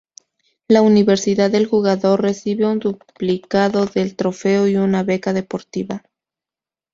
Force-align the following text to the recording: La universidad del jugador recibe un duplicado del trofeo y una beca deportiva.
La 0.67 0.81
universidad 0.81 1.51
del 1.51 1.67
jugador 1.67 2.23
recibe 2.23 2.65
un 2.65 2.79
duplicado 2.79 3.85
del 3.85 4.15
trofeo 4.15 4.67
y 4.67 4.75
una 4.75 5.03
beca 5.03 5.31
deportiva. 5.31 6.01